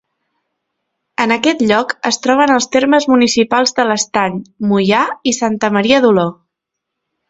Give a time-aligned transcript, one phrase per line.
[1.25, 4.43] En aquest lloc es troben els termes municipals de l'Estany,
[4.75, 6.31] Moià i Santa Maria d'Oló.